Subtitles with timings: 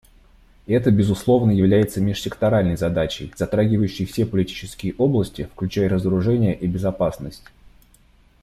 [0.65, 7.43] Это, безусловно, является межсекторальной задачей, затрагивающей все политические области, включая разоружение и безопасность.